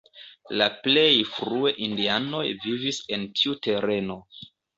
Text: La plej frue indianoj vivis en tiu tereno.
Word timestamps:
La 0.61 0.67
plej 0.87 1.11
frue 1.33 1.73
indianoj 1.89 2.41
vivis 2.65 3.01
en 3.19 3.27
tiu 3.43 3.55
tereno. 3.69 4.19